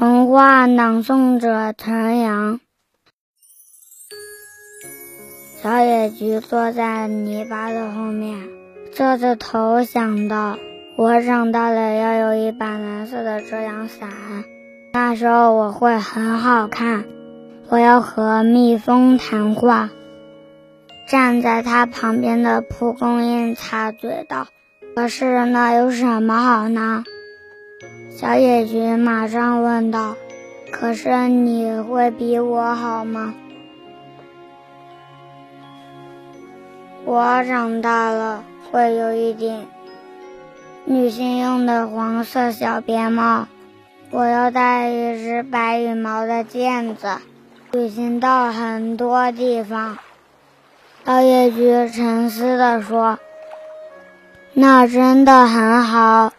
[0.00, 2.58] 童话朗诵者：陈阳。
[5.62, 8.48] 小野菊坐在泥巴的后面，
[8.94, 10.58] 侧着头想到：
[10.96, 14.08] 我长大了要有一把蓝色的遮阳伞，
[14.94, 17.04] 那时候我会很好看。
[17.68, 19.90] 我要和蜜蜂谈话。
[21.10, 24.46] 站在他旁边的蒲公英插嘴道
[24.96, 27.04] ：“可是那有什么好呢？”
[28.10, 30.16] 小野菊马上问道
[30.72, 33.34] ：“可是你会比我好吗？”
[37.06, 39.66] 我长大了会有一顶
[40.84, 43.46] 女性用的黄色小边帽，
[44.10, 47.18] 我要戴一只白羽毛的毽子，
[47.70, 49.98] 旅行到很多地方。
[51.06, 53.20] 小野菊沉思地说
[54.52, 56.32] ：“那真的很好。”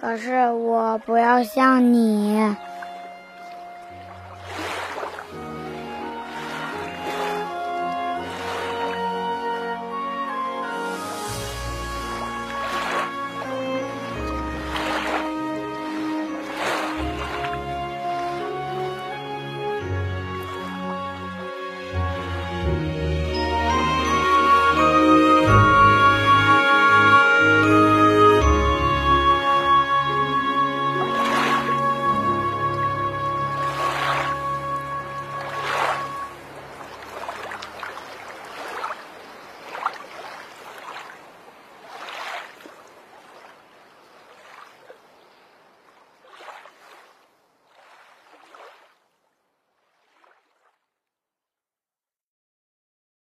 [0.00, 2.38] 可是我不要像你。